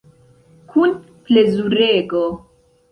[0.71, 0.95] Kun
[1.29, 2.27] plezurego.